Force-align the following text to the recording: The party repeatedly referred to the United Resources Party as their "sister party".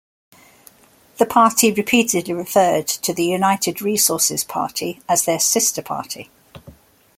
The 1.19 1.27
party 1.27 1.71
repeatedly 1.71 2.33
referred 2.33 2.87
to 2.87 3.13
the 3.13 3.23
United 3.23 3.83
Resources 3.83 4.43
Party 4.43 4.99
as 5.07 5.25
their 5.25 5.37
"sister 5.39 5.83
party". 5.83 6.31